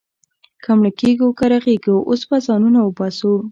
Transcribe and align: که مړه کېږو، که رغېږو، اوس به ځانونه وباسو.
که 0.63 0.69
مړه 0.77 0.91
کېږو، 0.99 1.27
که 1.37 1.45
رغېږو، 1.51 1.95
اوس 2.09 2.21
به 2.29 2.37
ځانونه 2.47 2.79
وباسو. 2.81 3.33